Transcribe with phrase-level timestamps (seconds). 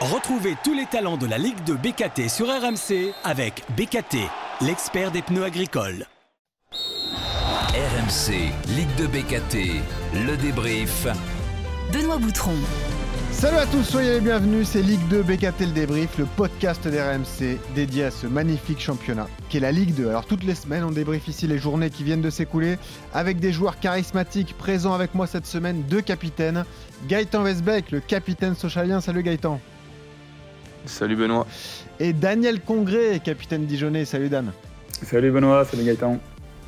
[0.00, 4.18] Retrouvez tous les talents de la Ligue de BKT sur RMC avec BKT,
[4.60, 6.06] l'expert des pneus agricoles.
[7.72, 9.82] RMC, Ligue de BKT,
[10.24, 11.08] le débrief.
[11.92, 12.54] Benoît Boutron.
[13.32, 17.58] Salut à tous, soyez les bienvenus, c'est Ligue 2 BKT le débrief, le podcast d'RMC
[17.74, 20.10] dédié à ce magnifique championnat qui est la Ligue 2.
[20.10, 22.78] Alors toutes les semaines, on débrief ici les journées qui viennent de s'écouler
[23.12, 26.64] avec des joueurs charismatiques présents avec moi cette semaine, deux capitaines.
[27.08, 29.60] Gaëtan Westbeck, le capitaine socialien, salut Gaëtan.
[30.86, 31.46] Salut Benoît.
[32.00, 34.52] Et Daniel Congré, capitaine Dijonais, salut Dan.
[35.02, 36.18] Salut Benoît, salut Gaëtan.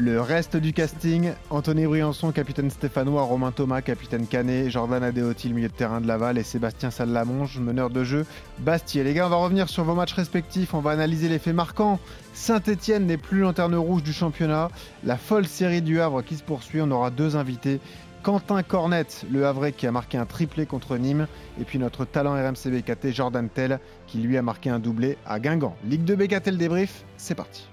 [0.02, 5.68] Le reste du casting, Anthony Briançon, capitaine stéphanois, Romain Thomas, capitaine Canet, Jordan Adeoti, milieu
[5.68, 8.24] de terrain de Laval et Sébastien Salamonge, meneur de jeu
[8.60, 9.04] Bastier.
[9.04, 12.00] Les gars, on va revenir sur vos matchs respectifs, on va analyser les faits marquants.
[12.32, 14.70] Saint-Etienne n'est plus lanterne rouge du championnat.
[15.04, 17.78] La folle série du Havre qui se poursuit, on aura deux invités.
[18.22, 21.26] Quentin Cornette, le Havre qui a marqué un triplé contre Nîmes,
[21.60, 25.40] et puis notre talent RMC BKT Jordan Tell qui lui a marqué un doublé à
[25.40, 25.76] Guingamp.
[25.84, 27.68] Ligue 2 BKT le débrief, c'est parti.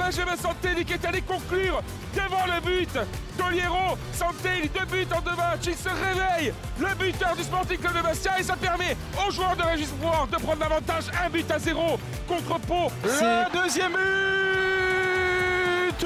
[0.00, 1.82] Benjamin Santelli qui est allé conclure
[2.14, 2.90] devant le but
[3.36, 3.98] d'Oliero.
[4.14, 8.02] Santelli, deux buts en deux matchs, il se réveille, le buteur du Sporting Club de
[8.02, 11.58] Bastia et ça permet aux joueurs de Régis Brouard de prendre l'avantage, un but à
[11.58, 12.90] zéro contre Pau.
[13.04, 14.39] Le deuxième but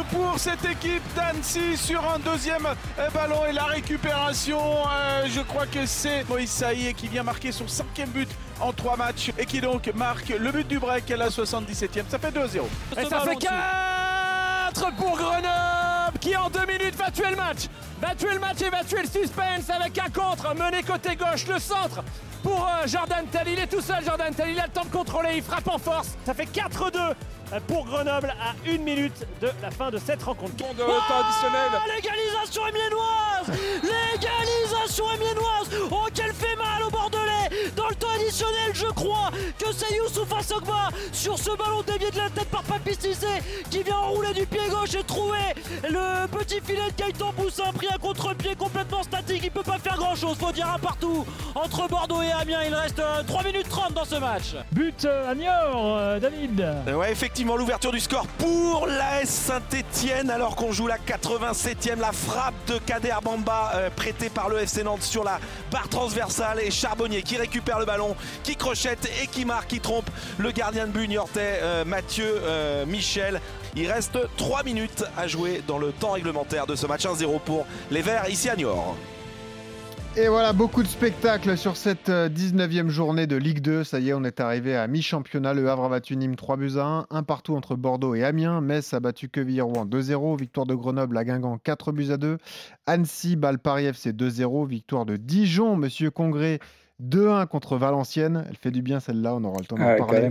[0.03, 2.67] pour cette équipe d'Annecy sur un deuxième
[2.99, 4.59] euh, ballon et la récupération.
[4.61, 8.29] euh, je crois que c'est Moïse Saïe qui vient marquer son cinquième but
[8.61, 12.05] en trois matchs et qui donc marque le but du break à la 77e.
[12.09, 12.63] Ça fait 2-0.
[12.99, 17.69] Et ça fait 4 pour Grenoble qui en deux minutes va tuer le match.
[18.01, 21.47] Va tuer le match et va tuer le suspense avec un contre mené côté gauche,
[21.47, 22.03] le centre
[22.43, 23.49] pour euh, Jordan Tell.
[23.49, 25.79] Il est tout seul Jordan Tell, il a le temps de contrôler, il frappe en
[25.79, 26.17] force.
[26.27, 27.15] Ça fait 4-2 euh,
[27.67, 30.55] pour Grenoble à une minute de la fin de cette rencontre.
[30.57, 31.71] Bon de temps additionnel.
[31.75, 38.73] Oh, l'égalisation amiénoise L'égalisation amiénoise Oh, qu'elle fait mal au Bordelais Dans le temps additionnel,
[38.75, 42.95] je crois que c'est Youssouf Assogba sur ce ballon dévié de la tête par Papi
[42.95, 43.27] Cissé
[43.71, 45.39] qui vient enrouler du pied gauche et trouver
[45.89, 49.43] le petit filet de Gaëtan Boussin pris à contre-pied complètement statique.
[49.45, 51.25] Il peut pas faire grand-chose, faut dire un partout.
[51.55, 54.55] Entre Bordeaux et Amiens, il reste euh, 3 minutes 30 dans ce match.
[54.73, 56.61] But euh, à Niort, euh, David.
[56.61, 61.99] Euh, Ouais, effectivement, l'ouverture du score pour l'AS Saint-Etienne alors qu'on joue la 87e.
[61.99, 65.39] La frappe de Kader Bamba euh, prêtée par le FC Nantes sur la
[65.71, 70.11] barre transversale et Charbonnier qui récupère le ballon, qui crochette et qui marque, qui trompe
[70.39, 73.41] le gardien de but niortais euh, Mathieu euh, Michel.
[73.77, 77.67] Il reste 3 minutes à jouer dans le temps réglementaire de ce match 1-0 pour
[77.91, 78.97] les Verts ici à Niort.
[80.17, 83.83] Et voilà, beaucoup de spectacles sur cette euh, 19e journée de Ligue 2.
[83.83, 85.55] Ça y est, on est arrivé à mi-championnat.
[85.55, 87.07] Le Havre a battu Nîmes 3 buts à 1.
[87.11, 88.61] Un partout entre Bordeaux et Amiens.
[88.61, 90.39] Metz a battu Quevilly-Rouen 2-0.
[90.39, 92.39] Victoire de Grenoble à Guingamp 4 buts à 2.
[92.87, 94.69] Annecy bat le Paris FC 2-0.
[94.69, 96.61] Victoire de Dijon, Monsieur Congré
[97.03, 98.45] 2-1 contre Valenciennes.
[98.49, 100.31] Elle fait du bien celle-là, on aura le temps d'en Ah parler.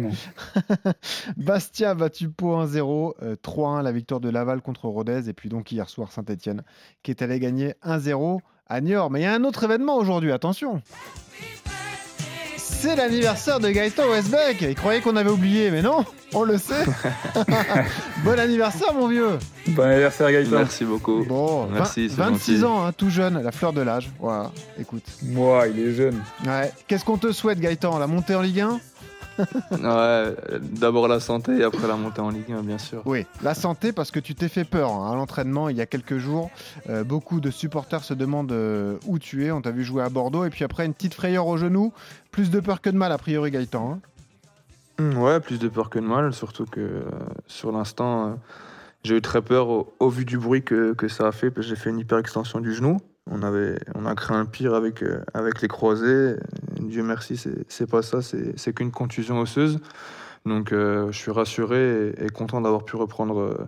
[1.37, 5.71] Bastia battu Pau 1-0, euh, 3-1 la victoire de Laval contre Rodez et puis donc
[5.71, 6.63] hier soir Saint-Etienne
[7.01, 9.11] qui est allé gagner 1-0 à Niort.
[9.11, 10.81] Mais il y a un autre événement aujourd'hui, attention
[12.83, 16.83] C'est l'anniversaire de Gaëtan Westbeck Il croyait qu'on avait oublié, mais non, on le sait
[18.25, 19.39] Bon anniversaire mon vieux
[19.69, 20.57] Bon anniversaire Gaëtan.
[20.57, 21.23] Merci beaucoup.
[21.23, 22.65] Bon, Merci, vingt- c'est 26 gentil.
[22.65, 24.11] ans, hein, tout jeune, la fleur de l'âge.
[24.19, 25.05] Voilà, écoute.
[25.21, 26.21] Moi, il est jeune.
[26.45, 26.73] Ouais.
[26.89, 27.97] Qu'est-ce qu'on te souhaite Gaëtan?
[27.99, 28.79] La montée en Ligue 1
[29.71, 33.01] Ouais, d'abord la santé et après la montée en Ligue 1, bien sûr.
[33.05, 35.85] Oui, la santé parce que tu t'es fait peur hein, à l'entraînement il y a
[35.85, 36.49] quelques jours.
[36.89, 39.51] Euh, beaucoup de supporters se demandent euh, où tu es.
[39.51, 41.91] On t'a vu jouer à Bordeaux et puis après une petite frayeur au genou.
[42.31, 43.93] Plus de peur que de mal a priori Gaëtan.
[43.93, 43.99] hein.
[44.99, 47.01] Hum, Ouais, plus de peur que de mal, surtout que euh,
[47.47, 48.33] sur l'instant, euh,
[49.03, 51.65] j'ai eu très peur au, au vu du bruit que, que ça a fait, parce
[51.67, 52.99] que j'ai fait une hyperextension du genou.
[53.29, 56.35] On, avait, on a créé un pire avec, euh, avec les croisés.
[56.79, 59.79] Dieu merci, c'est pas ça, c'est qu'une contusion osseuse.
[60.45, 63.67] Donc euh, je suis rassuré et, et content d'avoir pu reprendre euh,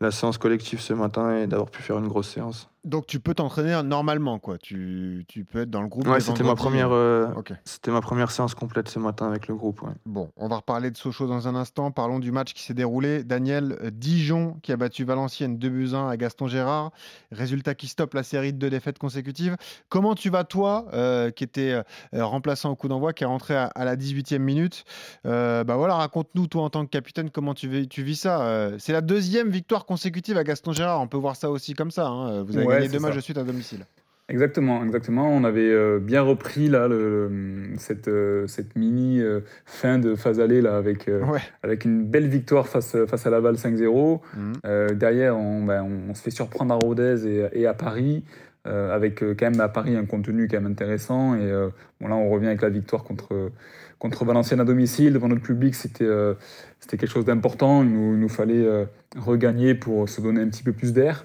[0.00, 2.70] la séance collective ce matin et d'avoir pu faire une grosse séance.
[2.84, 4.56] Donc tu peux t'entraîner normalement quoi.
[4.56, 6.06] Tu, tu peux être dans le groupe.
[6.06, 7.52] Ouais, c'était ma première, euh, Ok.
[7.64, 9.82] c'était ma première séance complète ce matin avec le groupe.
[9.82, 9.90] ouais.
[10.06, 11.90] Bon, on va reparler de Sochaux dans un instant.
[11.90, 13.24] Parlons du match qui s'est déroulé.
[13.24, 16.92] Daniel, euh, Dijon qui a battu Valenciennes 2 buts 1 à Gaston Gérard.
[17.32, 19.56] Résultat qui stoppe la série de deux défaites consécutives.
[19.88, 21.72] Comment tu vas toi, euh, qui était
[22.14, 24.84] euh, remplaçant au coup d'envoi, qui est rentré à, à la 18e minute?
[25.26, 28.40] Euh, Bah voilà, raconte-nous toi en tant que capitaine comment tu, vis- tu vis ça.
[28.42, 31.00] Euh, C'est la deuxième victoire consécutive à Gaston Gérard.
[31.00, 32.06] On peut voir ça aussi comme ça.
[32.06, 32.42] hein.
[32.44, 33.84] Vous avez Ouais, deux matchs de suite à domicile.
[34.30, 35.26] Exactement, exactement.
[35.34, 40.14] On avait euh, bien repris là, le, le- cette, euh, cette mini euh, fin de
[40.16, 41.40] phase allée là, avec, euh, Ouais.
[41.62, 44.20] avec une belle victoire face, face à Laval 5-0.
[44.36, 44.52] Mhm.
[44.66, 48.22] Euh, derrière, on, ben, on- on se fait surprendre à Rodez et, et à Paris,
[48.66, 51.34] euh, avec euh, quand même à Paris un contenu quand même intéressant.
[51.34, 53.50] Et euh, bon, là, on revient avec la victoire contre,
[53.98, 55.14] contre Valenciennes à domicile.
[55.14, 56.34] Devant notre public, c'était euh,
[56.80, 57.82] c'était quelque chose d'important.
[57.82, 58.84] Il nous, il nous fallait euh,
[59.16, 61.24] regagner pour se donner un petit peu plus d'air.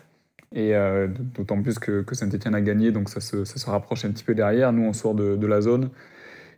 [0.55, 4.35] Et euh, d'autant plus que, Saint-Etienne a gagné, donc ça se, rapproche un petit peu
[4.35, 4.71] derrière.
[4.71, 5.89] Nous, on sort de la zone.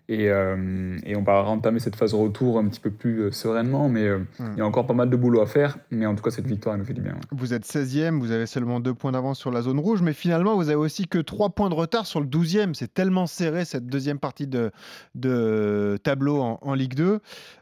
[0.07, 3.89] Et, euh, et on va entamer cette phase retour un petit peu plus euh, sereinement,
[3.89, 4.43] mais euh, Mm.
[4.53, 5.77] il y a encore pas mal de boulot à faire.
[5.91, 7.13] Mais en tout cas, cette victoire, elle nous fait du bien.
[7.13, 7.19] ouais.
[7.31, 10.55] Vous êtes 16e, vous avez seulement deux points d'avance sur la zone rouge, mais finalement,
[10.55, 12.73] vous avez aussi que trois points de retard sur le 12e.
[12.73, 14.71] C'est tellement serré cette deuxième partie de,
[15.15, 17.19] de tableau en, en Ligue 2.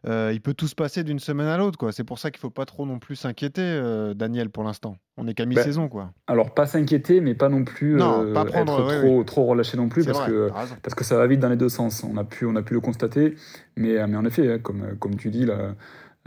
[0.08, 1.92] Euh, il peut tout se passer d'une semaine à l'autre.
[1.92, 3.82] C'est pour ça qu'il ne faut pas trop non plus s'inquiéter,
[4.16, 4.96] Daniel, pour l'instant.
[5.16, 5.90] On est qu'à mi-saison.
[5.90, 6.12] quoi.
[6.26, 9.78] Alors, pas s'inquiéter, mais pas non plus Non, pas prendre, être oui, trop, trop relâché
[9.78, 10.50] non plus, parce vrai, que,
[10.82, 12.04] parce que ça va vite dans les deux sens.
[12.04, 13.36] On a on a pu le constater,
[13.76, 15.46] mais, euh, en effet, hein, comme, comme tu dis,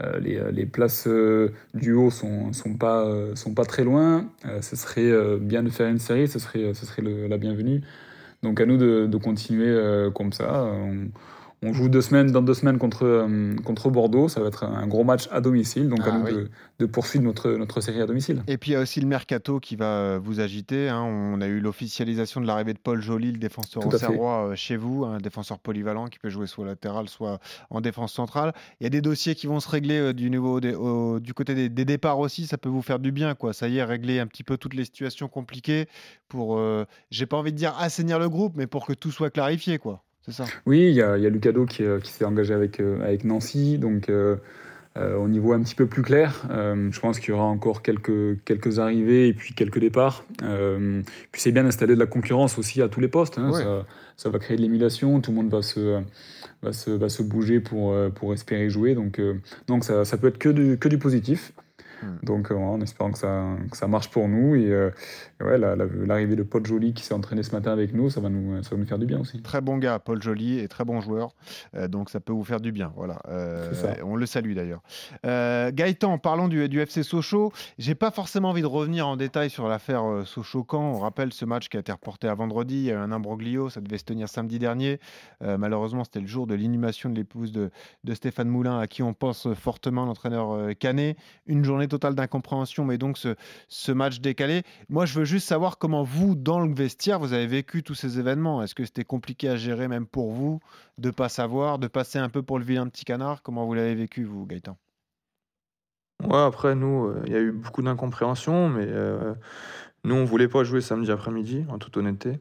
[0.03, 0.19] euh,
[0.51, 3.33] les, places euh, du haut sont, sont, pas, euh,
[3.67, 4.29] très loin.
[4.45, 6.71] Euh, ce serait euh, bien de faire une série, ce serait,
[7.27, 7.81] la bienvenue.
[8.43, 10.71] Donc à nous de, continuer euh, comme ça.
[11.63, 14.29] On joue deux semaines, dans deux semaines contre, euh, contre Bordeaux.
[14.29, 15.89] Ça va être un gros match à domicile.
[15.89, 16.33] Donc Ah à nous oui.
[16.33, 16.49] de,
[16.79, 18.43] de poursuivre notre, notre série à domicile.
[18.47, 20.89] Et puis il y a aussi le mercato qui va euh, vous agiter.
[20.89, 21.01] hein.
[21.01, 25.03] On a eu l'officialisation de l'arrivée de Paul Joly, le défenseur auxerrois, euh, chez vous,
[25.05, 27.39] un défenseur polyvalent qui peut jouer soit latéral, soit
[27.69, 28.53] en défense centrale.
[28.79, 31.55] Il y a des dossiers qui vont se régler du, niveau des- au- du côté
[31.55, 32.45] des, des départs aussi.
[32.45, 33.33] Ça peut vous faire du bien.
[33.35, 33.53] quoi.
[33.53, 35.87] Ça y est, régler un petit peu toutes les situations compliquées
[36.27, 39.29] pour, euh, j'ai pas envie de dire assainir le groupe, mais pour que tout soit
[39.31, 39.79] clarifié.
[39.79, 40.03] quoi.
[40.29, 40.45] Ça.
[40.65, 43.23] Oui, il y a, y a Lucado qui, euh, qui s'est engagé avec, euh, avec
[43.23, 44.35] Nancy, donc euh,
[44.97, 46.47] euh, au niveau un petit peu plus clair.
[46.49, 50.25] Je pense qu'il y aura encore quelques, quelques arrivées et puis quelques départs.
[50.39, 53.37] Puis c'est bien d'installer de la concurrence aussi à tous les postes.
[53.37, 53.51] hein.
[53.51, 53.63] Ouais.
[53.63, 53.85] Ça,
[54.17, 56.01] ça va créer de l'émulation, tout le monde va se,
[56.63, 58.95] va se, va se bouger pour, pour espérer jouer.
[58.95, 59.21] Donc,
[59.67, 61.53] donc ça, ça peut être que du, que du positif.
[62.03, 62.17] Hmm.
[62.23, 64.55] Donc euh, en espérant que ça, que ça marche pour nous.
[64.55, 64.91] Et, euh,
[65.39, 68.09] et ouais, la- la- l'arrivée de Paul Joly qui s'est entraîné ce matin avec nous,
[68.09, 69.41] ça va nous, ça va nous faire du bien aussi.
[69.41, 71.31] Très bon gars, Paul Joly, et très bon joueur.
[71.75, 72.91] Euh, donc ça peut vous faire du bien.
[72.95, 73.19] Voilà.
[73.73, 73.95] Ça.
[74.03, 74.81] on le salue d'ailleurs.
[75.23, 77.51] Gaëtan, parlons du, du FC Sochaux.
[77.77, 80.93] J'ai pas forcément envie de revenir en détail sur l'affaire Sochaux-Camp.
[80.95, 82.75] On rappelle ce match qui a été reporté à vendredi.
[82.75, 83.69] Il y a eu un imbroglio.
[83.69, 84.99] Ça devait se tenir samedi dernier.
[85.41, 87.69] Malheureusement, c'était le jour de l'inhumation de l'épouse de,
[88.03, 91.17] de Stéphane Moulin, à qui on pense fortement, l'entraîneur Canet.
[91.45, 94.63] Une journée totale d'incompréhension, mais donc ce, match décalé.
[94.89, 98.19] Moi, je veux juste savoir comment vous, dans le vestiaire, vous avez vécu tous ces
[98.19, 98.61] événements.
[98.63, 100.59] Est-ce que c'était compliqué à gérer, même pour vous,
[100.97, 103.41] de pas savoir, de passer un peu pour le vilain petit canard?
[103.41, 104.77] Comment vous l'avez vécu, vous, Gaëtan?
[106.23, 109.33] Ouais, après, nous, euh, il y a eu beaucoup d'incompréhension, mais euh,
[110.03, 112.39] nous, on voulait pas jouer samedi après-midi, en toute honnêteté.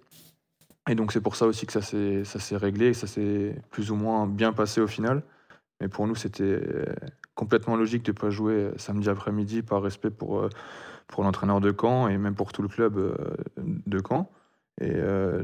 [0.89, 3.97] Et donc, c'est pour ça aussi que ça s'est réglé, que ça s'est plus ou
[3.97, 5.23] moins bien passé au final.
[5.81, 6.85] Mais pour nous, c'était euh,
[7.35, 10.49] complètement logique de ne pas jouer euh, samedi après-midi par respect pour, euh,
[11.07, 12.97] pour l'entraîneur de Caen et même pour tout le club
[13.59, 14.31] de Caen.
[14.79, 14.93] Et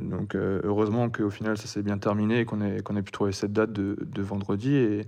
[0.03, 3.55] donc, heureusement qu'au final, ça s'est bien terminé et qu'on ait, ait pu trouver cette
[3.55, 4.75] date de, vendredi.
[4.75, 5.07] Et,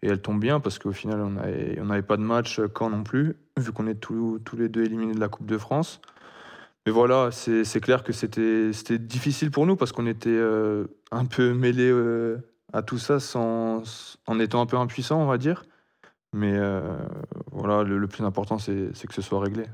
[0.00, 3.36] elle tombe bien parce qu'au final, on n'avait on pas de match Caen non plus,
[3.58, 6.00] vu qu'on est tous les deux éliminés de la Coupe de France.
[6.86, 10.40] Mais voilà, c'est clair que c'était difficile pour nous parce qu'on était
[11.10, 11.92] un peu mêlés
[12.76, 13.82] à tout ça sans,
[14.26, 15.64] en étant un peu impuissants, on va dire.
[16.34, 16.98] Mais euh,
[17.50, 19.64] voilà, le, plus important, c'est que ce soit réglé.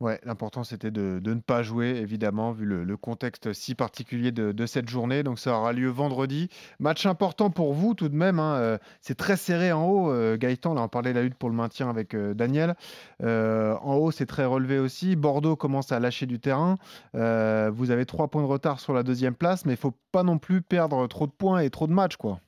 [0.00, 4.88] Ouais, l'important c'était de, ne pas jouer, évidemment, vu le, contexte si particulier de, cette
[4.88, 5.24] journée.
[5.24, 6.48] Donc ça aura lieu vendredi.
[6.78, 8.38] Match important pour vous tout de même.
[8.38, 10.12] hein, euh, C'est très serré en haut.
[10.12, 12.76] euh, Gaëtan, là on parlait de la lutte pour le maintien avec euh, Daniel.
[13.20, 15.16] En haut, c'est très relevé aussi.
[15.16, 16.76] Bordeaux commence à lâcher du terrain.
[17.14, 20.38] Vous avez trois points de retard sur la deuxième place, mais il faut pas non
[20.38, 22.40] plus perdre trop de points et trop de matchs, quoi.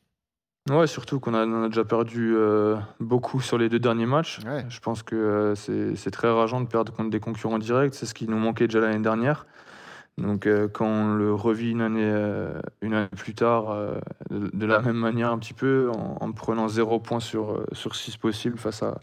[0.68, 4.40] Ouais, surtout qu'on a, on a déjà perdu euh, beaucoup sur les deux derniers matchs.
[4.44, 4.64] Ouais.
[4.68, 7.94] Je pense que euh, c'est c'est très rageant de perdre contre des concurrents directs.
[7.94, 9.46] C'est ce qui nous manquait déjà l'année dernière.
[10.18, 12.12] Donc euh, quand on le revit une année,
[12.82, 13.74] une année plus tard,
[14.28, 17.96] de, de la même manière un petit peu, en, en prenant zéro point sur, sur
[17.96, 19.00] six possibles face à,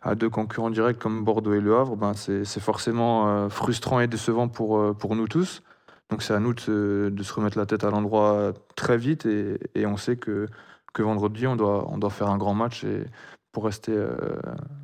[0.00, 4.06] à deux concurrents directs comme Bordeaux et Le Havre, ben c'est c'est forcément frustrant et
[4.06, 5.62] décevant pour, pour nous tous.
[6.10, 9.26] Donc c'est à nous de, se- de se remettre la tête à l'endroit très vite
[9.26, 10.46] et, et on sait que,
[10.94, 13.04] que vendredi on doit, faire un grand match et
[13.54, 14.10] pour rester euh,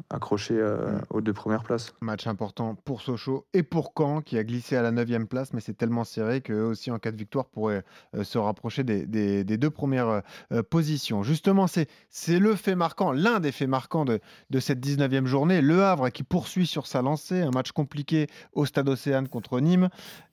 [0.09, 1.01] accroché euh, Mm.
[1.11, 1.93] aux deux premières places.
[2.01, 5.61] Match important pour Sochaux et pour Caen qui a glissé à la 9 place, mais
[5.61, 7.83] c'est tellement serré qu'eux aussi, en cas de victoire, pourraient
[8.17, 10.23] euh, se rapprocher des, des- des deux premières
[10.71, 11.23] positions.
[11.23, 15.61] Justement, c'est le fait marquant, l'un des faits marquants de, de cette 19e journée.
[15.61, 19.89] Le Havre qui poursuit sur sa lancée, un match compliqué au Stade Océane contre Nîmes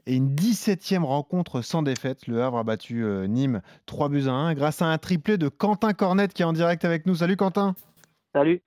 [0.06, 2.28] et une 17e rencontre sans défaite.
[2.28, 5.94] Le Havre a battu Nîmes 3 buts à 1 grâce à un triplé de Quentin
[5.94, 7.16] Cornette qui est en direct avec nous.
[7.16, 7.76] Salut Quentin
[8.38, 8.62] Salut.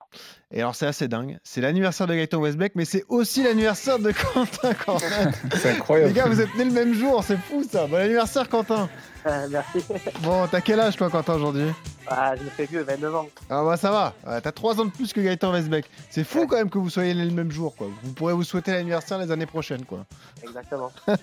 [0.51, 4.11] et alors c'est assez dingue, c'est l'anniversaire de Gaëtan Westbeck, mais c'est aussi l'anniversaire de
[4.11, 5.35] Quentin Cornette.
[5.55, 6.09] C'est incroyable.
[6.09, 7.87] Les gars, vous êtes nés le même jour, c'est fou ça.
[7.87, 8.89] Bon anniversaire Quentin.
[9.27, 9.79] Euh, merci.
[10.23, 11.65] Bon, t'as quel âge toi Quentin aujourd'hui
[12.07, 13.27] Ah, je me fais vieux, 29 ans.
[13.49, 15.85] Ah bah ça va, Euh, t'as 3 ans de plus que Gaëtan Westbeck.
[16.09, 17.87] C'est fou quand même que vous soyez nés le même jour quoi.
[18.03, 20.05] Vous pourrez vous souhaiter l'anniversaire les années prochaines quoi.
[20.43, 20.91] Exactement.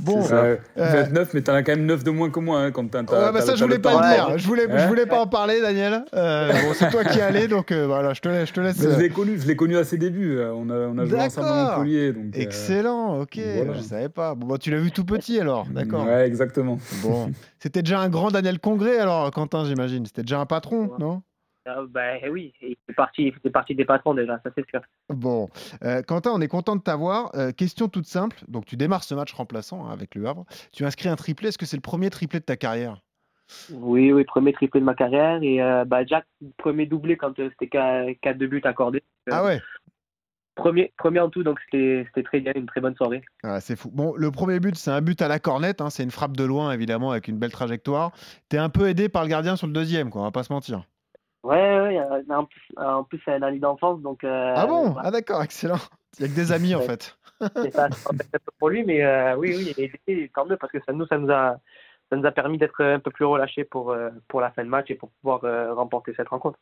[0.00, 2.70] Bon, ça, euh, 29, mais t'en as quand même 9 de moins que moi, hein,
[2.72, 3.00] quand t'as.
[3.02, 4.38] Ouais, bah ça, je voulais pas le dire.
[4.38, 6.04] Je voulais, je voulais pas en parler, Daniel.
[6.14, 8.60] Euh, bon, c'est toi qui es allé, donc euh, voilà, je te, laisse- je te
[8.60, 8.78] laisse.
[8.78, 10.38] Mais je euh, l'ai connu, je l'ai connu à ses débuts.
[10.38, 11.48] euh, On a, on a joué ensemble.
[11.48, 12.12] Montpellier.
[12.12, 13.72] Donc, euh, Excellent, ok, voilà.
[13.74, 14.34] je savais pas.
[14.34, 16.04] Bon, bah, tu l'as vu tout petit alors, d'accord.
[16.06, 16.78] Ouais, exactement.
[17.02, 20.06] Bon, c'était déjà un grand Daniel Congrès alors, Quentin, j'imagine.
[20.06, 21.22] C'était déjà un patron, non?
[21.68, 23.32] Euh, bah oui, il fait partie,
[23.74, 24.80] des patrons déjà, ça c'est sûr.
[25.08, 25.48] Bon,
[25.84, 27.30] Euh, Quentin, on est content de t'avoir.
[27.36, 28.38] Euh, question toute simple.
[28.48, 30.44] Donc, tu démarres ce match remplaçant hein, avec le Havre.
[30.72, 31.48] Tu inscris un triplé.
[31.48, 33.00] Est-ce que c'est le premier triplé de ta carrière?
[33.70, 36.24] Oui, oui, premier triplé de ma carrière et euh, bah Jack,
[36.56, 39.02] premier doublé quand euh, c'était 4 de buts accordés.
[39.28, 39.60] Euh, Ah ouais
[40.54, 43.22] Premier, premier en tout, donc c'était très bien, une très bonne soirée.
[43.42, 43.90] Ah, c'est fou.
[43.92, 45.80] Bon, le premier but, c'est un but à la cornette.
[45.80, 48.12] hein, c'est une frappe de loin, évidemment, avec une belle trajectoire.
[48.50, 50.20] T'es un peu aidé par le gardien sur le deuxième, quoi.
[50.20, 50.84] On va pas se mentir.
[51.42, 54.22] Ouais, ouais, euh, en plus, en plus c'est un ami d'enfance, donc.
[54.24, 54.94] euh, ah bon?
[54.98, 55.80] Ah d'accord, excellent.
[56.18, 57.16] Il y a que des amis, en fait.
[57.56, 60.56] c'est ça, c'est un peu pour lui, mais euh, oui, oui, et, et tant mieux
[60.56, 61.56] parce que ça nous, ça nous a,
[62.12, 64.68] ça nous a permis d'être un peu plus relâchés pour euh, pour la fin de
[64.68, 66.58] match et pour pouvoir euh, remporter cette rencontre.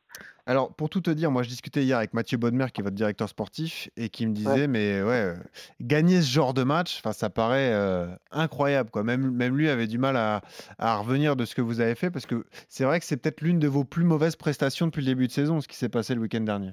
[0.47, 2.95] Alors, pour tout te dire, moi, je discutais hier avec Mathieu Bodmer, qui est votre
[2.95, 4.67] directeur sportif, et qui me disait, Ouais.
[4.69, 5.35] mais ouais, euh,
[5.81, 9.03] gagner ce genre de match, ça paraît euh, incroyable, quoi.
[9.03, 10.41] Même, même lui avait du mal à,
[10.79, 13.41] à revenir de ce que vous avez fait, parce que c'est vrai que c'est peut-être
[13.41, 16.15] l'une de vos plus mauvaises prestations depuis le début de saison, ce qui s'est passé
[16.15, 16.73] le week-end dernier.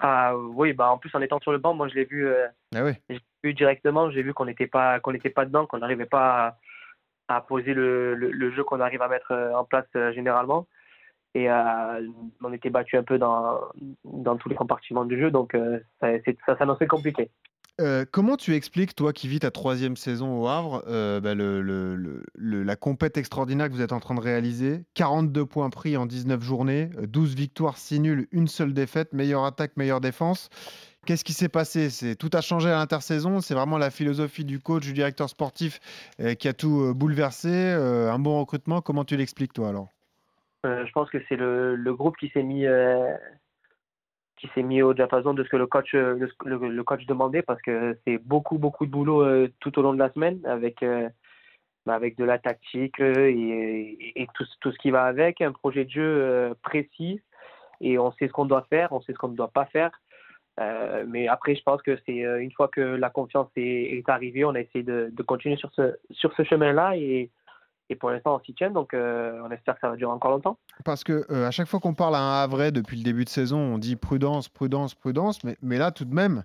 [0.00, 2.46] Ah oui, bah en plus en étant sur le banc, moi je l'ai vu, euh,
[2.74, 3.18] Ah oui.
[3.42, 6.58] vu directement, j'ai vu qu'on n'était pas qu'on n'était pas dedans, qu'on n'arrivait pas à,
[7.28, 10.66] à poser le, le, jeu qu'on arrive à mettre euh, en place euh, généralement.
[11.34, 12.06] Et euh,
[12.42, 13.58] on était battu un peu dans,
[14.04, 15.56] dans tous les compartiments du jeu, donc
[16.00, 16.08] ça,
[16.46, 17.28] ça s'annonçait compliqué.
[18.12, 20.84] Comment tu expliques, toi qui vis ta troisième saison au Havre,
[21.20, 21.96] bah, le, le-
[22.36, 24.84] le- la compète extraordinaire que vous êtes en train de réaliser?
[24.94, 29.44] 42 points pris en 19 journées, euh, 12 victoires, 6 nuls, une seule défaite, meilleure
[29.44, 30.50] attaque, meilleure défense.
[31.04, 31.88] Qu'est-ce qui s'est passé?
[32.16, 33.40] Tout a changé à l'intersaison.
[33.40, 35.80] C'est vraiment la philosophie du coach, du directeur sportif
[36.20, 38.80] euh, qui a tout euh, bouleversé euh, Un bon recrutement.
[38.80, 39.88] Comment tu l'expliques, toi, alors?
[40.64, 42.64] Je pense que c'est le, groupe qui s'est mis
[44.38, 47.98] qui s'est mis au diapason de ce que le coach le, coach demandait parce que
[48.06, 50.82] c'est beaucoup beaucoup de boulot tout au long de la semaine avec
[51.84, 56.54] bah, avec de la tactique et, tout, ce- qui va avec un projet de jeu
[56.62, 57.20] précis.
[57.82, 59.90] Et on sait ce qu'on doit faire on sait ce qu'on ne doit pas faire
[60.60, 64.44] Euh, mais après je pense que c'est euh, une fois que la confiance est, arrivée
[64.44, 67.30] on a essayé de, continuer sur ce sur ce chemin là et
[68.00, 70.58] pour l'instant, on s'y tient, donc euh, on espère que ça va durer encore longtemps.
[70.84, 73.58] Parce que à chaque fois qu'on parle à un Havrais depuis le début de saison,
[73.58, 75.40] on dit prudence, prudence, prudence.
[75.62, 76.44] Mais, là, tout de même,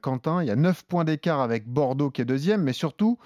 [0.00, 2.62] Quentin, il y a 9 points d'écart avec Bordeaux qui est deuxième.
[2.62, 3.18] Mais surtout,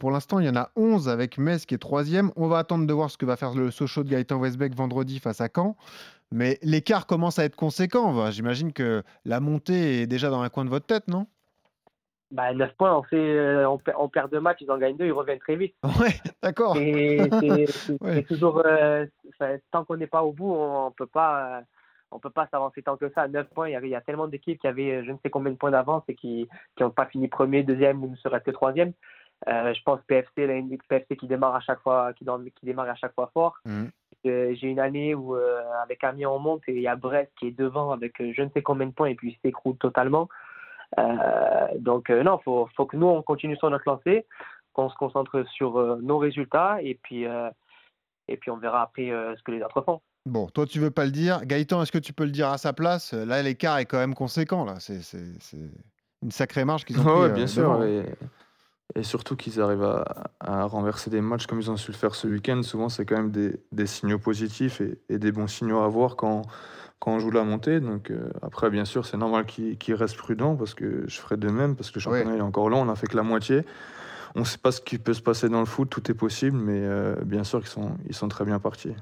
[0.00, 2.32] pour l'instant, il y en a 11 avec Metz qui est troisième.
[2.34, 5.18] On va attendre de voir ce que va faire le Sochaux de Gaëtan Westbeck vendredi
[5.20, 5.76] face à Caen.
[6.32, 8.30] Mais l'écart commence à être conséquent.
[8.30, 11.26] J'imagine que la montée est déjà dans un coin de votre tête, non?
[12.30, 14.96] Bah, 9 points, on, fait, euh, on, perd, on perd deux matchs, ils en gagnent
[14.96, 15.74] deux, ils reviennent très vite.
[15.84, 16.76] Ouais, d'accord.
[16.78, 18.62] Et c'est- toujours.
[18.64, 19.04] euh,
[19.70, 21.58] tant qu'on n'est pas au bout, on ne peut pas.
[21.58, 21.60] euh,
[22.14, 23.28] on peut pas s'avancer tant que ça.
[23.28, 25.30] 9 points, il y, avait, il y a tellement d'équipes qui avaient je ne sais
[25.30, 26.46] combien de points d'avance et qui
[26.80, 28.92] n'ont pas fini premier, deuxième ou ne serait-ce que troisième.
[29.46, 33.14] Je pense PFC, une PFC qui démarre à chaque fois, qui, qui démarre à chaque
[33.14, 33.54] fois fort.
[33.64, 33.90] Mhm.
[34.24, 37.48] J'ai une année où euh, avec Amiens on monte et il y a Brest qui
[37.48, 40.28] est devant avec euh, je ne sais combien de points et puis il s'écroule totalement.
[40.98, 44.26] Euh, donc euh, non, faut faut que nous on continue sur notre lancée,
[44.72, 47.50] qu'on se concentre sur euh, nos résultats et puis euh,
[48.28, 50.00] et puis on verra après euh, ce que les autres font.
[50.24, 51.44] Bon, toi, tu veux pas le dire.
[51.44, 53.12] Gaëtan, est-ce que tu peux le dire à sa place?
[53.12, 54.64] Là, l'écart est quand même conséquent.
[54.64, 55.00] Là, c'est
[56.22, 57.84] une sacrée marge qu'ils ont Ouais, pris, ouais, euh, bien sûr.
[57.84, 58.04] Et,
[58.94, 62.14] et surtout qu'ils arrivent à, à renverser des matchs comme ils ont su le faire
[62.14, 62.62] ce week-end.
[62.62, 66.16] Souvent, c'est quand même des, des signaux positifs et, et des bons signaux à voir
[66.16, 66.42] quand,
[66.98, 67.80] quand on joue la montée.
[67.80, 71.48] Donc, euh, après, bien sûr, c'est normal qu'ils restent prudents parce que je ferai de
[71.48, 72.38] même parce que le championnat Ouais.
[72.38, 72.82] est encore long.
[72.82, 73.64] On n'a fait que la moitié.
[74.34, 76.56] On ne sait pas ce qui peut se passer dans le foot, tout est possible,
[76.56, 78.94] mais euh, bien sûr qu'ils sont, ils sont très bien partis.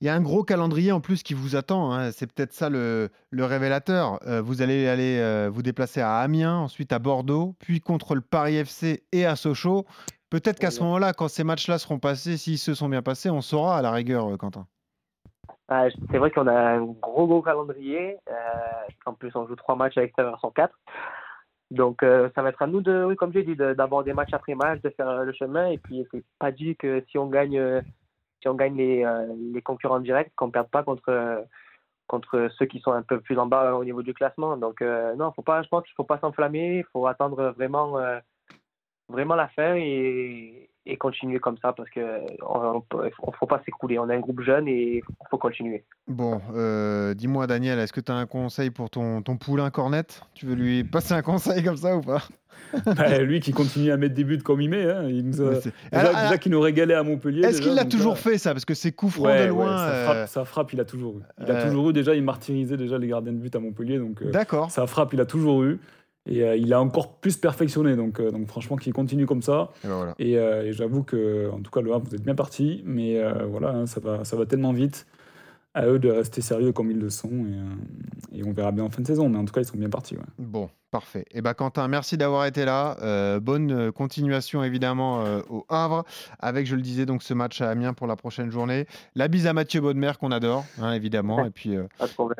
[0.00, 2.12] Il y a un gros calendrier en plus qui vous attend, hein.
[2.12, 4.20] c'est peut-être ça le, le révélateur.
[4.26, 8.20] Euh, vous allez aller euh, vous déplacer à Amiens, ensuite à Bordeaux, puis contre le
[8.20, 9.86] Paris FC et à Sochaux.
[10.28, 13.40] Peut-être qu'à ce moment-là, quand ces matchs-là seront passés, s'ils se sont bien passés, on
[13.40, 14.66] saura à la rigueur, Quentin.
[15.68, 18.18] Ah, c'est vrai qu'on a un gros gros calendrier.
[19.06, 20.74] en plus, on joue trois matchs à l'extérieur quatre.
[21.70, 24.32] Donc, euh, ça va être à nous de, oui, comme j'ai dit, d'avoir des matchs
[24.32, 25.68] après match, de faire euh, le chemin.
[25.68, 27.80] Et puis, c'est pas dit que si on gagne, euh,
[28.40, 29.04] si on gagne les,
[29.52, 31.46] les concurrents directs, qu'on perde pas contre,
[32.06, 34.56] contre ceux qui sont un peu plus en bas au niveau du classement.
[34.58, 36.78] Donc, non, faut pas, je pense qu'il faut pas s'enflammer.
[36.78, 37.98] Il faut attendre vraiment,
[39.08, 42.00] vraiment la fin et, et continuer comme ça parce que
[42.42, 42.82] on,
[43.38, 43.98] faut pas s'écouler.
[43.98, 45.84] On est un groupe jeune et il faut continuer.
[46.08, 50.22] Bon, euh, dis-moi Daniel, est-ce que tu as un conseil pour ton, ton poulain cornette?
[50.34, 52.22] Tu veux lui passer un conseil comme ça ou pas?
[52.86, 55.04] Bah, lui qui continue à mettre des buts comme il met, hein.
[55.08, 55.54] il nous a...
[55.92, 57.44] déjà, qu'il nous régalait à Montpellier.
[57.44, 58.52] Est-ce qu'il l'a toujours fait ça?
[58.52, 60.26] Parce que c'est coup franc de loin.
[60.26, 61.22] ça, frappe, il a toujours eu.
[61.40, 63.98] Il a euh, toujours eu déjà, il martyrisait déjà les gardiens de but à Montpellier.
[63.98, 64.70] Donc, euh, D'accord.
[64.70, 65.80] Ça frappe, il a toujours eu.
[66.26, 67.96] Et euh, il a encore plus perfectionné.
[67.96, 69.70] Donc, euh, donc franchement, qu'il continue comme ça.
[69.84, 72.82] Et, ben euh, et, j'avoue que, en tout cas, le Havre, vous êtes bien parti.
[72.84, 75.06] Mais voilà, hein, ça, va, ça va tellement vite.
[75.76, 77.46] À eux de rester sérieux comme ils le sont.
[78.32, 79.28] Et, et, on verra bien en fin de saison.
[79.28, 80.16] Mais en tout cas, ils sont bien partis.
[80.38, 81.24] Bon, parfait.
[81.32, 83.40] Et eh ben Quentin, merci d'avoir été là.
[83.40, 86.04] bonne continuation, évidemment, au Havre.
[86.38, 88.86] Avec, je le disais, donc ce match à Amiens pour la prochaine journée.
[89.16, 91.44] La bise à Mathieu Baudemer, qu'on adore, hein, évidemment.
[91.44, 91.74] et, puis,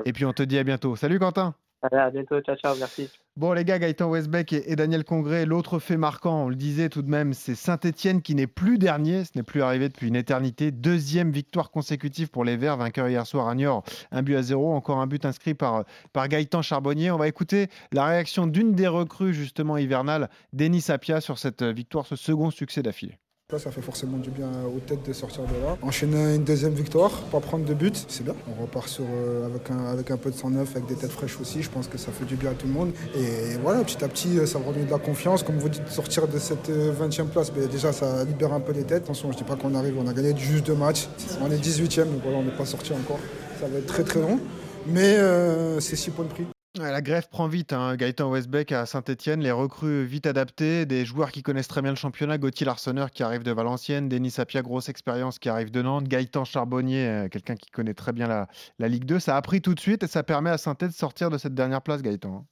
[0.04, 0.94] et puis, on te dit à bientôt.
[0.94, 1.56] Salut, Quentin.
[1.92, 2.40] À bientôt.
[2.40, 2.74] Ciao, ciao.
[2.78, 3.10] Merci.
[3.36, 7.02] Bon, les gars, Gaëtan Westbeck et, Daniel Congré, l'autre fait marquant, on le disait tout
[7.02, 10.70] de même, c'est Saint-Etienne qui n'est plus dernier, ce n'est plus arrivé depuis une éternité.
[10.70, 14.72] Deuxième victoire consécutive pour les Verts, vainqueur hier soir à Niort, un but à zéro,
[14.72, 17.10] encore un but inscrit par, par Gaëtan Charbonnier.
[17.10, 22.06] On va écouter la réaction d'une des recrues, justement hivernales, Denis Sapia, sur cette victoire,
[22.06, 23.18] ce second succès d'affilée.
[23.52, 25.76] Ça fait forcément du bien aux têtes de sortir de là.
[25.82, 28.34] Enchaîner une deuxième victoire, pas prendre de but, c'est bien.
[28.48, 31.10] On repart sur, euh, avec, un, avec un peu de sang neuf, avec des têtes
[31.12, 31.62] fraîches aussi.
[31.62, 32.92] Je pense que ça fait du bien à tout le monde.
[33.14, 35.42] Et voilà, petit à petit, ça va redonner de la confiance.
[35.42, 38.72] Comme vous dites, sortir de cette 20e euh, place, mais déjà, ça libère un peu
[38.72, 39.04] les têtes.
[39.04, 41.06] Attention, je ne dis pas qu'on arrive, on a gagné juste deux matchs.
[41.42, 43.20] On est 18e, donc voilà, on n'est pas sorti encore.
[43.60, 44.40] Ça va être très très long.
[44.86, 46.46] Mais euh, c'est 6 points de prix.
[46.76, 47.72] La grève prend vite.
[47.72, 47.94] Hein.
[47.94, 51.96] Gaëtan Westbeck à Saint-Etienne, les recrues vite adaptées, des joueurs qui connaissent très bien le
[51.96, 52.36] championnat.
[52.36, 56.44] Gauthier Larsonneur qui arrive de Valenciennes, Denis Sapia, grosse expérience qui arrive de Nantes, Gaëtan
[56.44, 59.20] Charbonnier, euh, quelqu'un qui connaît très bien la, Ligue 2.
[59.20, 61.54] Ça a pris tout de suite et ça permet à Saint-Etienne de sortir de cette
[61.54, 62.38] dernière place, Gaëtan.
[62.38, 62.44] Hein.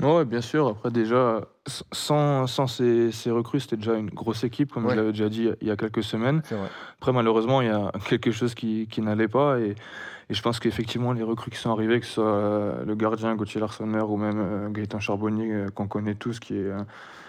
[0.00, 0.68] Oui, bien sûr.
[0.68, 1.42] Après, déjà,
[1.92, 5.68] sans, sans ces, recrues, c'était déjà une grosse équipe, comme je l'avais déjà dit il
[5.68, 6.40] y a quelques semaines.
[6.96, 9.60] Après, malheureusement, il y a quelque chose qui, qui n'allait pas.
[9.60, 9.74] Et
[10.30, 13.34] et je pense qu'effectivement, les recrues qui sont arrivées, que ce soit euh, le gardien
[13.34, 16.70] Gauthier Larsonneur ou même euh, Gaëtan Charbonnier, euh, qu'on connaît tous, qui est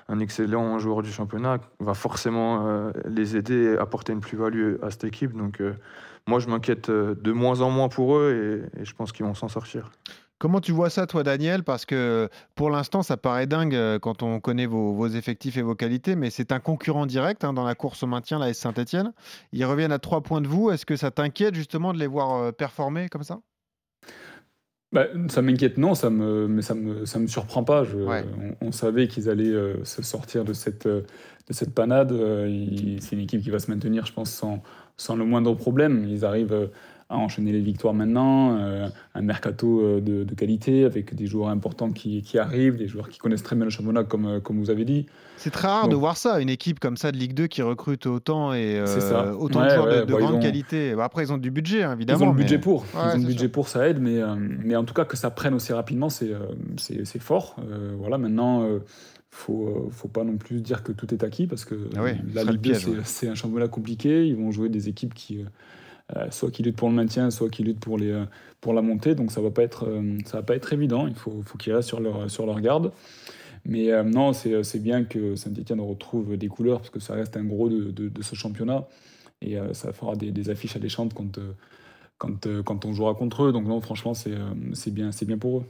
[0.09, 5.05] un, excellent joueur du championnat, va forcément les aider et apporter une plus-value à cette
[5.05, 5.35] équipe.
[5.35, 5.61] Donc,
[6.27, 9.47] moi, je m'inquiète de moins en moins pour eux et je pense qu'ils vont s'en
[9.47, 9.91] sortir.
[10.43, 11.63] Comment tu vois ça, toi, Daniel?
[11.63, 15.73] Parce que pour l'instant, ça paraît dingue euh, quand on connaît vos, effectifs et vos
[15.73, 19.13] qualités, mais c'est un concurrent direct hein, dans la course au maintien, la S Saint-Etienne.
[19.53, 20.69] Ils reviennent à trois points de vous.
[20.69, 23.39] Est-ce que ça t'inquiète justement de les voir euh, performer comme ça?
[24.91, 27.85] Bah, ça m'inquiète, non, ça me, mais ça me, ça me surprend pas.
[28.59, 31.05] on, savait qu'ils allaient euh, se sortir de cette, de
[31.51, 32.11] cette panade.
[32.99, 34.61] c'est une équipe qui va se maintenir, je pense, sans,
[34.97, 36.05] sans le moindre problème.
[36.05, 36.69] Ils arrivent
[37.09, 41.91] à enchaîner les victoires maintenant, euh, un mercato euh, de, qualité avec des joueurs importants
[41.91, 44.69] qui, qui, arrivent, des joueurs qui connaissent très bien le championnat, comme, euh, comme vous
[44.69, 45.05] avez dit.
[45.37, 48.05] C'est très rare de voir ça, une équipe comme ça de Ligue 2 qui recrute
[48.05, 48.81] autant et
[49.37, 50.95] autant de joueurs de, grande qualité.
[50.95, 52.19] Bah, après, ils ont du budget, hein, évidemment.
[52.19, 52.85] Ils ont le budget pour.
[52.93, 54.19] ils ont le budget pour, ça aide, mais,
[54.63, 57.57] mais en tout cas, que ça prenne aussi rapidement, c'est fort.
[57.99, 58.67] voilà, maintenant
[59.33, 62.01] faut, faut pas non plus dire que tout est acquis parce que ah
[62.35, 64.27] la Ligue 2 c'est un championnat compliqué.
[64.27, 65.43] Ils vont jouer des équipes qui,
[66.29, 68.25] soit qui luttent pour le maintien, soit qui luttent pour, les, euh,
[68.61, 69.15] pour la montée.
[69.15, 71.07] Donc ça ne va, pas être, euh, va pas être évident.
[71.07, 72.91] Il faut, faut qu'ils restent sur leur, sur leur garde.
[73.65, 77.69] Mais non, c'est bien que Saint-Etienne retrouve des couleurs parce que ça reste un gros
[77.69, 78.89] de, de, ce championnat.
[79.41, 81.39] Et ça fera des, des affiches alléchantes quand,
[82.23, 83.51] quand, quand on jouera contre eux.
[83.51, 84.31] Donc non, franchement, c'est
[84.91, 85.63] bien, bien pour eux.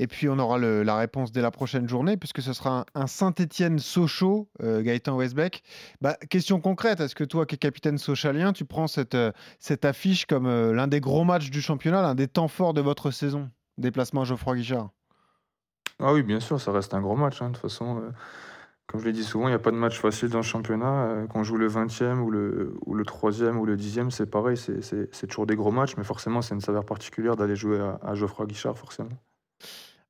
[0.00, 4.48] Et puis on aura la réponse dès la prochaine journée, puisque ce sera un, Saint-Étienne-Sochaux,
[4.62, 5.62] euh, Gaëtan Westbeck.
[6.00, 9.84] Bah, question concrète, est-ce que toi, qui es capitaine sochalien, tu prends cette, euh, cette
[9.84, 13.10] affiche comme euh, l'un des gros matchs du championnat, l'un des temps forts de votre
[13.10, 13.50] saison?
[13.76, 14.88] Déplacement Geoffroy Guichard
[15.98, 17.42] Ah oui, bien sûr, ça reste un gros match.
[17.42, 17.48] Hein.
[17.48, 18.02] De toute façon,
[18.90, 21.26] comme je l'ai dit souvent, il n'y a pas de match facile dans le championnat.
[21.28, 25.26] Qu'on joue le 20e ou le, ou le 3e ou le 10e, c'est pareil, c'est
[25.28, 28.46] toujours des gros matchs, mais forcément, c'est une saveur particulière d'aller jouer à, à Geoffroy
[28.46, 29.10] Guichard, forcément.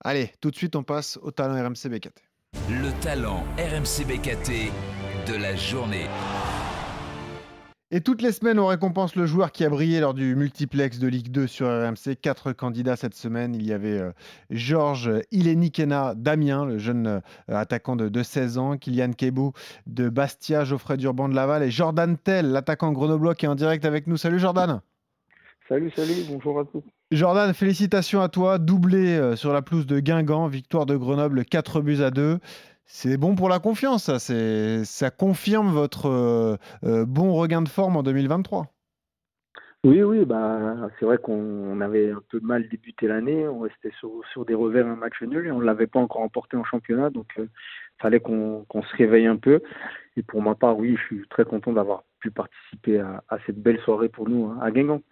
[0.02, 2.22] Allez, tout de suite, on passe au talent RMC BKT.
[2.70, 4.72] Le talent RMC BKT
[5.30, 6.06] de la journée.
[7.92, 11.08] Et toutes les semaines, on récompense le joueur qui a brillé lors du multiplex de
[11.08, 12.14] Ligue 2 sur RMC.
[12.22, 13.52] Quatre candidats cette semaine.
[13.52, 14.12] Il y avait euh,
[14.50, 19.54] Georges Ilenikena Damien, le jeune euh, attaquant de, 16 ans, Kylian Kebou
[19.88, 23.84] de Bastia, Geoffrey Durban de Laval et Jordan Tell, l'attaquant grenoblois qui est en direct
[23.84, 24.16] avec nous.
[24.16, 24.80] Salut Jordan.
[25.68, 26.84] Salut, salut, bonjour à tous.
[27.10, 28.58] Jordan, félicitations à toi.
[28.58, 32.38] Doublé euh, sur la pelouse de Guingamp, victoire de Grenoble, 4 buts à 2.
[32.92, 34.18] C'est bon pour la confiance, ça.
[34.84, 38.66] ça confirme votre euh, euh, bon regain de forme en 2023.
[39.84, 43.46] Oui, oui, bah, c'est vrai qu'on avait un peu mal débuté l'année.
[43.46, 46.56] On restait sur, des revers un match nul et on ne l'avait pas encore emporté
[46.56, 47.10] en championnat.
[47.10, 47.48] Donc, il
[48.02, 49.62] fallait qu'on se réveille un peu.
[50.16, 53.80] Et pour ma part, oui, je suis très content d'avoir pu participer à, cette belle
[53.80, 55.02] soirée pour nous hein, à Guingamp.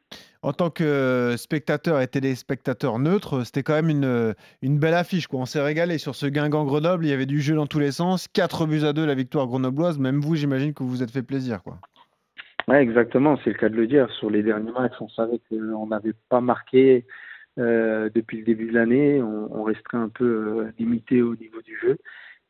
[0.42, 5.26] En tant que spectateur et téléspectateur neutre, c'était quand même une, une belle affiche.
[5.26, 5.40] Quoi.
[5.40, 7.04] On s'est régalé sur ce Guingamp-Grenoble.
[7.04, 8.28] Il y avait du jeu dans tous les sens.
[8.28, 9.98] 4 buts à 2 la victoire grenobloise.
[9.98, 11.62] Même vous, j'imagine que vous vous êtes fait plaisir.
[11.64, 11.78] Quoi.
[12.68, 13.38] Ouais, exactement.
[13.42, 14.10] C'est le cas de le dire.
[14.12, 17.06] Sur les derniers matchs, on savait qu'on n'avait pas marqué
[17.58, 19.22] euh, depuis le début de l'année.
[19.22, 21.96] On, on, resterait un peu euh, limité au niveau du jeu.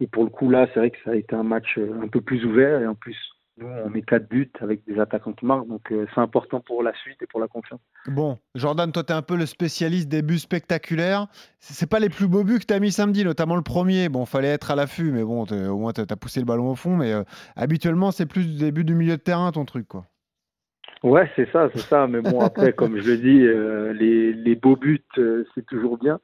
[0.00, 2.08] Et pour le coup, là, c'est vrai que ça a été un match euh, un
[2.08, 2.80] peu plus ouvert.
[2.80, 3.16] Et en plus,
[3.58, 6.82] nous, on met quatre buts avec des attaquants qui marquent, donc euh, c'est important pour
[6.82, 7.80] la suite et pour la confiance.
[8.06, 11.26] Bon, Jordan, toi, tu es un peu le spécialiste des buts spectaculaires.
[11.58, 14.08] C'est pas les plus beaux buts que tu as mis samedi, notamment le premier.
[14.08, 16.74] Bon, fallait être à l'affût, mais bon, au moins, tu as poussé le ballon au
[16.76, 16.96] fond.
[16.96, 17.24] Mais euh,
[17.56, 20.04] habituellement, c'est plus des buts du milieu de terrain, ton truc, quoi.
[21.02, 22.06] Ouais, c'est ça, c'est ça.
[22.06, 25.04] Mais bon, après, comme je le dis, euh, les, les, beaux buts,
[25.54, 26.18] c'est toujours bien.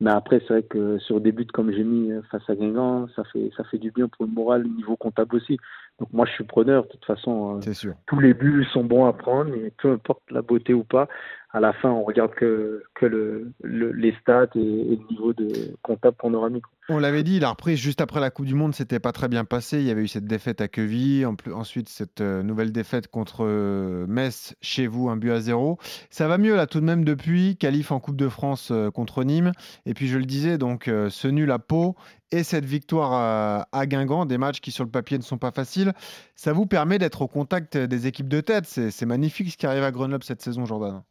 [0.00, 3.22] Mais après, c'est vrai que sur des buts comme j'ai mis face à Guingamp, ça
[3.24, 5.58] fait, ça fait du bien pour le moral, au niveau comptable aussi.
[5.98, 6.84] Donc moi, je suis preneur.
[6.84, 7.94] De toute façon, euh, sûr.
[8.06, 11.06] tous les buts sont bons à prendre, et peu importe la beauté ou pas.
[11.52, 16.64] À la fin, on regarde que, le, les stats et, le niveau de comptable panoramique.
[16.88, 19.44] On l'avait dit, la reprise juste après la Coupe du Monde, c'était pas très bien
[19.44, 19.78] passé.
[19.78, 24.06] Il y avait eu cette défaite à Queville, ensuite cette euh, nouvelle défaite contre euh,
[24.06, 25.78] Metz chez vous, un but à zéro.
[26.08, 29.50] Ça va mieux là tout de même depuis, qualif en Coupe de France contre Nîmes.
[29.86, 31.96] Et puis je le disais, donc ce nul à Pau
[32.30, 35.92] et cette victoire à, Guingamp, des matchs qui sur le papier ne sont pas faciles,
[36.36, 38.66] ça vous permet d'être au contact des équipes de tête.
[38.66, 41.02] C'est magnifique ce qui arrive à Grenoble cette saison, Jordan.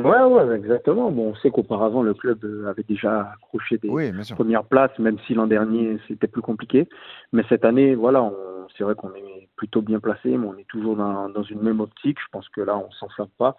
[0.00, 1.10] Ouais, ouais, exactement.
[1.10, 3.88] Bon, on sait qu'auparavant, le club avait déjà accroché des
[4.34, 6.88] premières places, même si l'an dernier, c'était plus compliqué.
[7.32, 8.28] Mais cette année, voilà,
[8.76, 12.18] c'est vrai qu'on est plutôt bien placé, mais on est toujours dans, une même optique.
[12.20, 13.56] Je pense que là, on s'en sort pas.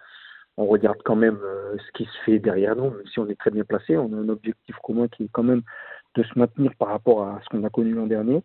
[0.58, 3.38] On regarde quand même euh, ce qui se fait derrière nous, même si on est
[3.38, 3.96] très bien placé.
[3.98, 5.62] On a un objectif commun qui est quand même
[6.14, 8.42] de se maintenir par rapport à ce qu'on a connu l'an dernier.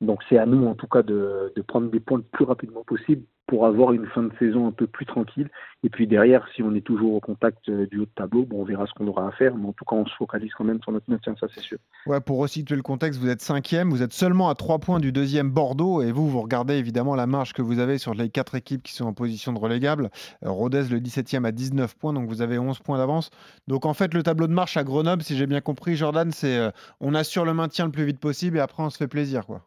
[0.00, 3.22] Donc c'est à nous en tout cas de, prendre des points le plus rapidement possible
[3.48, 5.48] pour avoir une fin de saison un peu plus tranquille.
[5.82, 8.60] Et puis derrière, si on est toujours au contact euh, du haut de tableau, bon,
[8.60, 9.56] on verra ce qu'on aura à faire.
[9.56, 11.78] Mais en tout cas, on se focalise quand même sur notre maintien, ça c'est sûr.
[12.06, 15.12] Ouais, pour resituer le contexte, vous êtes cinquième, vous êtes seulement à trois points du
[15.12, 16.02] deuxième Bordeaux.
[16.02, 18.92] Et vous, vous regardez évidemment la marge que vous avez sur les quatre équipes qui
[18.92, 20.10] sont en position de relégable.
[20.44, 23.30] Euh, Rodez, le 17e, à 19 points, donc vous avez 11 points d'avance.
[23.66, 26.58] Donc en fait, le tableau de marche à Grenoble, si j'ai bien compris, Jordan, c'est
[26.58, 29.46] euh, on assure le maintien le plus vite possible et après on se fait plaisir.
[29.46, 29.62] quoi.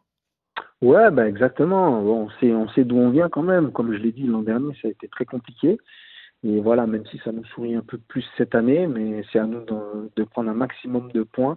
[0.82, 2.00] Ouais, bah exactement.
[2.00, 3.70] on sait, on sait d'où on vient quand même.
[3.72, 5.78] Comme je l'ai dit l'an dernier, ça a été très compliqué.
[6.42, 9.46] Et voilà, même si ça nous sourit un peu plus cette année, mais c'est à
[9.46, 11.56] nous de, prendre un maximum de points.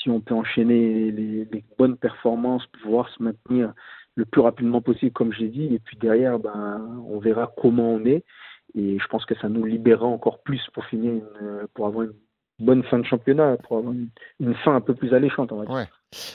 [0.00, 3.74] Si on peut enchaîner les, bonnes performances, pouvoir se maintenir
[4.14, 5.74] le plus rapidement possible, comme je l'ai dit.
[5.74, 8.24] Et puis derrière, ben, on verra comment on est.
[8.74, 11.22] Et je pense que ça nous libérera encore plus pour finir,
[11.74, 12.14] pour avoir une
[12.62, 15.88] bonne fin de championnat, pour avoir une, fin un peu plus alléchante, on va dire.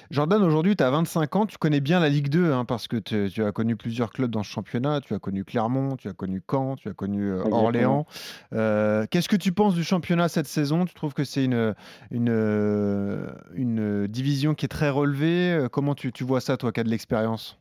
[0.10, 2.98] Jordan, aujourd'hui, tu as 25 ans, tu connais bien la Ligue 2 hein, parce que
[2.98, 5.02] tu as connu plusieurs clubs dans ce championnat.
[5.02, 8.06] Tu as connu Clermont, tu as connu Caen, tu as connu euh, Orléans.
[8.54, 10.86] Euh, qu'est-ce que tu penses du championnat cette saison?
[10.86, 11.76] Tu trouves que c'est une,
[12.12, 15.68] une, euh, une, division qui est très relevée?
[15.72, 17.60] Comment tu, tu vois ça, toi, qui as de l'expérience?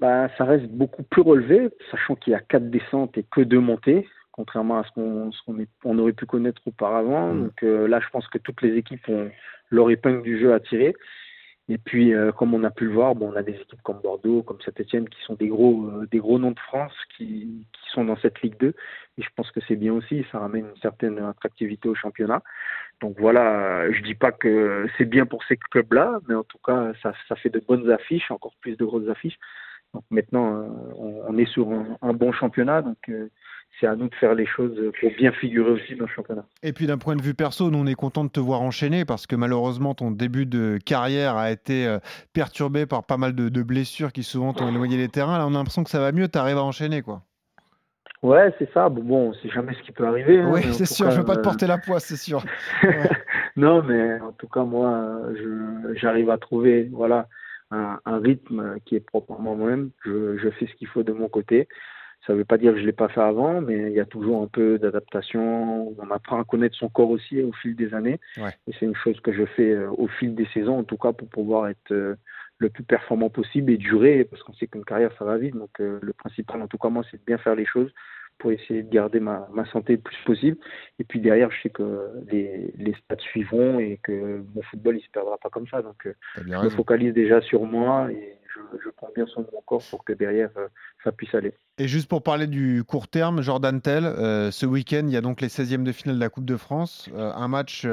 [0.00, 3.60] Bah, Ça reste beaucoup plus relevé, sachant qu'il y a quatre descentes et que deux
[3.60, 5.30] montées contrairement à ce qu'on
[5.84, 7.32] on aurait pu connaître auparavant.
[7.32, 7.42] Mmh.
[7.42, 9.30] Donc là, je pense que toutes les équipes ont
[9.70, 10.94] leur épingle du jeu à tirer.
[11.68, 14.00] Et puis, euh, comme on a pu le voir, bon, on a des équipes comme
[14.02, 17.90] Bordeaux, comme Saint-Etienne, qui sont des gros, euh, des gros noms de France qui, qui,
[17.90, 18.74] sont dans cette Ligue 2.
[19.16, 22.42] Et je pense que c'est bien aussi, ça ramène une certaine attractivité au championnat.
[23.00, 26.92] Donc voilà, je dis pas que c'est bien pour ces clubs-là, mais en tout cas,
[27.02, 29.38] ça, ça, fait de bonnes affiches, encore plus de grosses affiches.
[29.94, 30.68] Donc maintenant, euh,
[30.98, 32.82] on, on, est sur un, un bon championnat.
[32.82, 33.10] Donc
[33.80, 36.44] c'est à nous de faire les choses pour bien figurer aussi dans le championnat.
[36.62, 39.04] Et puis d'un point de vue perso, nous on est content de te voir enchaîner
[39.04, 41.98] parce que malheureusement ton début de carrière a été euh,
[42.32, 45.38] perturbé par pas mal de, blessures qui souvent t'ont éloigné des terrains.
[45.38, 47.22] Là on a l'impression que ça va mieux, tu arrives à enchaîner quoi.
[48.22, 48.88] Ouais, c'est ça.
[48.88, 50.40] Bon, bon c'est jamais ce qui peut arriver.
[50.40, 51.10] Hein, oui, c'est sûr.
[51.10, 52.42] je veux pas te euh, porter la poisse, c'est sûr.
[53.56, 55.20] non, mais en tout cas, moi,
[55.94, 57.28] j'arrive à trouver, voilà,
[57.70, 59.90] un, rythme qui est propre à moi-même.
[60.06, 61.68] Je, je fais ce qu'il faut de mon côté.
[62.26, 64.00] Ça ne veut pas dire que je ne l'ai pas fait avant, mais il y
[64.00, 65.94] a toujours un peu d'adaptation.
[65.98, 68.18] On apprend à connaître son corps aussi au fil des années.
[68.38, 71.12] Et c'est une chose que je fais euh, au fil des saisons, en tout cas,
[71.12, 72.14] pour pouvoir être euh,
[72.58, 75.54] le plus performant possible et durer, parce qu'on sait qu'une carrière, ça va vite.
[75.54, 77.92] Donc euh, le principal, en tout cas, moi, c'est de bien faire les choses
[78.38, 80.56] pour essayer de garder ma, ma, santé le plus possible.
[80.98, 85.02] Et puis derrière, je sais que les, les stats suivront et que mon football, il
[85.02, 85.82] se perdra pas comme ça.
[85.82, 88.38] Donc je me focalise déjà sur moi et
[88.82, 90.68] je, prends bien soin de mon corps pour que derrière, euh,
[91.02, 91.54] ça puisse aller.
[91.78, 95.20] Et juste pour parler du court terme, Jordan Tell, euh, ce week-end, il y a
[95.20, 97.08] donc les 16e de finale de la Coupe de France.
[97.14, 97.86] Euh, un match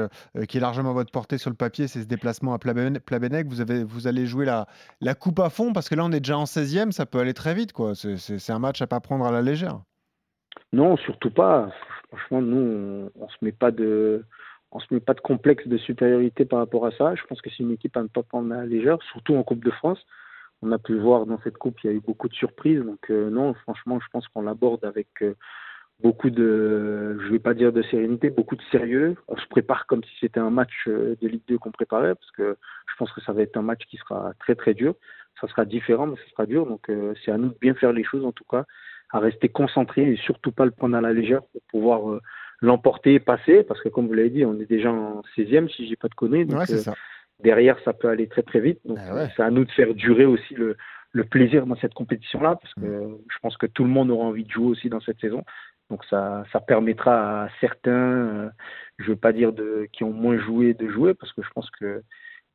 [0.48, 3.46] qui est largement à votre portée sur le papier, c'est ce déplacement à Plabennec.
[3.46, 4.66] Vous, avez, vous allez jouer la,
[5.00, 7.34] la Coupe à fond parce que là, on est déjà en 16e, ça peut aller
[7.34, 7.72] très vite.
[7.72, 7.94] quoi.
[7.94, 9.80] C'est un match à pas prendre à la légère.
[10.72, 11.70] Non, surtout pas.
[12.08, 14.24] Franchement, nous, on, ne se met pas de
[14.70, 17.14] on se met pas de complexe de supériorité par rapport à ça.
[17.14, 19.64] Je pense que c'est une équipe à ne pas prendre la légère, surtout en Coupe
[19.64, 20.04] de France
[20.62, 22.82] on a pu voir dans cette coupe, il y a eu beaucoup de surprises.
[22.82, 25.34] Donc euh, non, franchement, je pense qu'on l'aborde avec euh,
[26.00, 29.16] beaucoup de, je vais pas dire de sérénité, beaucoup de sérieux.
[29.28, 32.30] On se prépare comme si c'était un match euh, de Ligue 2 qu'on préparait, parce
[32.30, 32.56] que
[32.86, 34.94] je pense que ça va être un match qui sera très très dur.
[35.40, 36.66] Ça sera différent, mais ça sera dur.
[36.66, 36.88] Donc
[37.24, 38.64] c'est à nous de bien faire les choses en tout cas,
[39.12, 42.20] à rester concentré et surtout pas le prendre à la légère pour pouvoir
[42.60, 45.86] l'emporter et passer, parce que comme vous l'avez dit, on est déjà en 16e si
[45.88, 46.46] j'ai pas de conneries.
[46.46, 46.94] Donc, c'est ça
[47.42, 48.80] derrière, ça peut aller très très vite.
[48.84, 50.76] Donc, ah c'est à nous de faire durer aussi le,
[51.12, 54.44] le plaisir dans cette compétition-là, parce que je pense que tout le monde aura envie
[54.44, 55.44] de jouer aussi dans cette saison.
[55.90, 58.50] Donc, ça, ça permettra à certains, euh,
[58.98, 61.50] je ne veux pas dire de, qui ont moins joué, de jouer, parce que je
[61.50, 62.02] pense que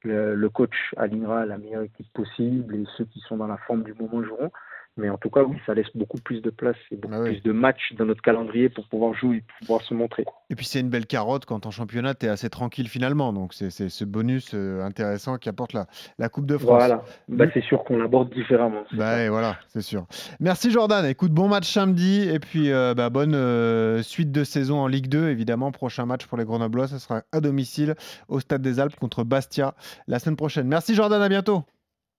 [0.04, 3.84] le, le coach alignera la meilleure équipe possible et ceux qui sont dans la forme
[3.84, 4.52] du moment joueront.
[4.98, 7.42] Mais en tout cas, oui, ça laisse beaucoup plus de place et beaucoup ah plus
[7.42, 10.26] de matchs dans notre calendrier pour pouvoir jouer et pour pouvoir se montrer.
[10.50, 13.34] Et puis c'est une belle carotte quand en championnat, tu es assez tranquille finalement.
[13.34, 16.70] Donc c'est ce bonus euh, intéressant qui apporte la, la Coupe de France.
[16.70, 18.84] Voilà, bah, c'est sûr qu'on l'aborde différemment.
[18.94, 20.06] Bah, voilà, c'est sûr.
[20.40, 21.06] Merci Jordan.
[21.06, 25.08] Écoute, bon match samedi et puis euh, bah, bonne euh, suite de saison en Ligue
[25.08, 25.30] 2.
[25.30, 27.96] Évidemment, prochain match pour les Grenoblois, ce sera à domicile
[28.28, 29.76] au Stade des Alpes contre Bastia
[30.08, 30.68] la semaine prochaine.
[30.68, 31.64] Merci Jordan, à bientôt.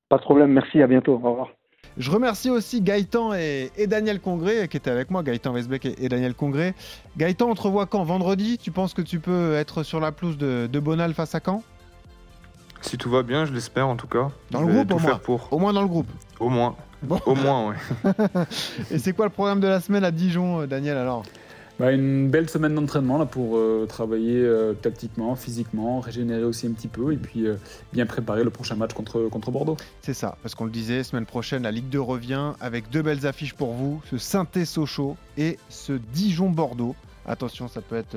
[0.08, 1.14] Pas de problème, merci, à bientôt.
[1.14, 1.57] Au revoir.
[1.96, 6.34] Je remercie aussi Gaëtan et, Daniel Congré qui étaient avec moi, Gaëtan Westbeck et, Daniel
[6.34, 6.74] Congré.
[7.16, 8.58] Gaëtan, on te revoit quand Vendredi?
[8.58, 11.62] Tu penses que tu peux être sur la pelouse de, Bonal face à Caen?
[12.80, 14.30] Si tout va bien, je l'espère en tout cas.
[14.50, 15.20] Dans le groupe au moins.
[15.50, 16.10] Au moins dans le groupe.
[16.38, 16.76] Au moins.
[17.26, 18.10] Au moins, oui.
[18.90, 21.22] et c'est quoi le programme de la semaine à Dijon, euh, Daniel alors?
[21.78, 26.88] Bah, une belle semaine d'entraînement pour euh, travailler euh, tactiquement, physiquement, régénérer aussi un petit
[26.88, 27.54] peu et puis euh,
[27.92, 29.76] bien préparer le prochain match contre, contre Bordeaux.
[30.02, 33.26] C'est ça, parce qu'on le disait, semaine prochaine la Ligue 2 revient avec deux belles
[33.26, 36.96] affiches pour vous, ce Saint-Sochaux et ce Dijon-Bordeaux.
[37.26, 38.16] Attention, ça peut être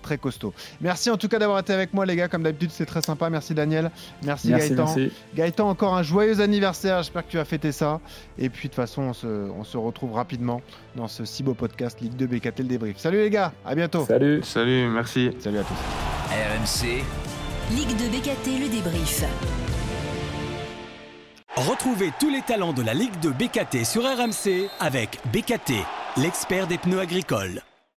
[0.00, 0.52] très costaud.
[0.80, 3.30] Merci en tout cas d'avoir été avec moi les gars, comme d'habitude c'est très sympa.
[3.30, 3.90] Merci Daniel,
[4.24, 4.94] merci, Gaëtan.
[5.34, 8.00] Gaëtan, encore un joyeux anniversaire, j'espère que tu as fêté ça.
[8.38, 10.62] Et puis de toute façon on se, on se retrouve rapidement
[10.96, 12.98] dans ce si beau podcast Ligue 2 BKT le débrief.
[12.98, 14.04] Salut les gars, à bientôt.
[14.06, 14.42] Salut.
[14.42, 15.30] Salut, merci.
[15.38, 15.74] Salut à tous.
[16.30, 17.04] RMC.
[17.76, 19.24] Ligue 2 BKT le débrief.
[21.56, 25.74] Retrouvez tous les talents de la Ligue 2 BKT sur RMC avec BKT,
[26.16, 27.62] l'expert des pneus agricoles.